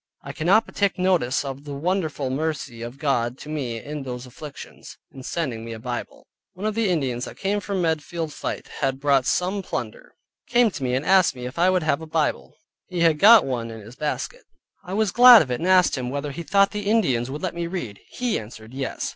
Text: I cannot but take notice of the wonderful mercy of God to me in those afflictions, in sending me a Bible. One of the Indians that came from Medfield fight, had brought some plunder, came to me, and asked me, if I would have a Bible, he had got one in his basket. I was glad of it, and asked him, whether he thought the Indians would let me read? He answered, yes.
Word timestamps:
I 0.23 0.33
cannot 0.33 0.65
but 0.65 0.73
take 0.75 0.97
notice 0.97 1.45
of 1.45 1.63
the 1.63 1.75
wonderful 1.75 2.31
mercy 2.31 2.81
of 2.81 2.97
God 2.97 3.37
to 3.37 3.49
me 3.49 3.77
in 3.77 4.01
those 4.01 4.25
afflictions, 4.25 4.97
in 5.11 5.21
sending 5.21 5.63
me 5.63 5.73
a 5.73 5.79
Bible. 5.79 6.25
One 6.53 6.65
of 6.65 6.73
the 6.73 6.89
Indians 6.89 7.25
that 7.25 7.37
came 7.37 7.59
from 7.59 7.83
Medfield 7.83 8.33
fight, 8.33 8.67
had 8.79 8.99
brought 8.99 9.27
some 9.27 9.61
plunder, 9.61 10.15
came 10.49 10.71
to 10.71 10.81
me, 10.83 10.95
and 10.95 11.05
asked 11.05 11.35
me, 11.35 11.45
if 11.45 11.59
I 11.59 11.69
would 11.69 11.83
have 11.83 12.01
a 12.01 12.07
Bible, 12.07 12.55
he 12.87 13.01
had 13.01 13.19
got 13.19 13.45
one 13.45 13.69
in 13.69 13.81
his 13.81 13.95
basket. 13.95 14.41
I 14.83 14.95
was 14.95 15.11
glad 15.11 15.43
of 15.43 15.51
it, 15.51 15.59
and 15.59 15.67
asked 15.69 15.95
him, 15.99 16.09
whether 16.09 16.31
he 16.31 16.41
thought 16.41 16.71
the 16.71 16.89
Indians 16.89 17.29
would 17.29 17.43
let 17.43 17.53
me 17.53 17.67
read? 17.67 17.99
He 18.09 18.39
answered, 18.39 18.73
yes. 18.73 19.07